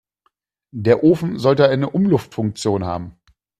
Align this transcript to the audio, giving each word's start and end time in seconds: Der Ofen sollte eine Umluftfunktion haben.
Der 0.73 1.03
Ofen 1.03 1.37
sollte 1.37 1.69
eine 1.69 1.87
Umluftfunktion 1.91 2.85
haben. 2.85 3.19